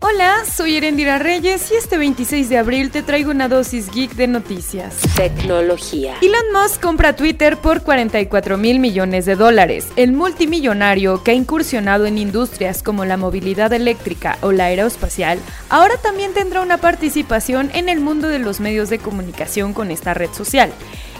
[0.00, 4.26] Hola, soy Erendira Reyes y este 26 de abril te traigo una dosis geek de
[4.26, 4.94] noticias.
[5.16, 6.16] Tecnología.
[6.20, 9.88] Elon Musk compra Twitter por 44 mil millones de dólares.
[9.96, 15.38] El multimillonario que ha incursionado en industrias como la movilidad eléctrica o la aeroespacial,
[15.70, 20.12] ahora también tendrá una participación en el mundo de los medios de comunicación con esta
[20.12, 20.70] red social.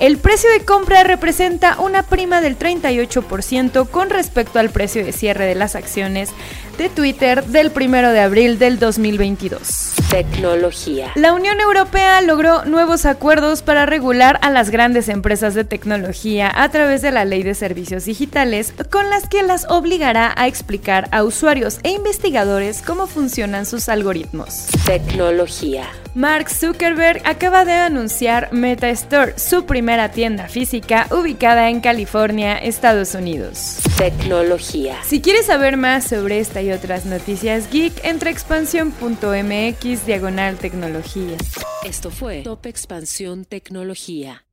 [0.00, 5.46] El precio de compra representa una prima del 38% con respecto al precio de cierre
[5.46, 6.30] de las acciones
[6.78, 9.91] de Twitter del 1 de abril del 2022.
[10.12, 11.10] Tecnología.
[11.14, 16.68] La Unión Europea logró nuevos acuerdos para regular a las grandes empresas de tecnología a
[16.68, 21.24] través de la Ley de Servicios Digitales, con las que las obligará a explicar a
[21.24, 24.66] usuarios e investigadores cómo funcionan sus algoritmos.
[24.84, 25.86] Tecnología.
[26.14, 33.14] Mark Zuckerberg acaba de anunciar Meta Store, su primera tienda física ubicada en California, Estados
[33.14, 33.78] Unidos.
[34.02, 34.98] Tecnología.
[35.04, 41.36] Si quieres saber más sobre esta y otras noticias geek, entra a expansión.mx diagonal tecnología.
[41.84, 44.44] Esto fue Top Expansión Tecnología.